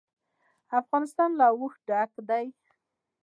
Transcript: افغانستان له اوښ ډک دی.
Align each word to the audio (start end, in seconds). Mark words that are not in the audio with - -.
افغانستان 0.79 1.29
له 1.39 1.45
اوښ 1.57 1.73
ډک 1.87 2.11
دی. 2.29 2.45